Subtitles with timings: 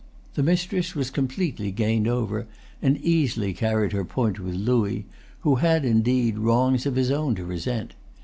[0.33, 2.47] The mistress was completely gained over,
[2.81, 5.05] and easily carried her point with Louis,
[5.41, 7.93] who had, indeed, wrongs of his own to resent.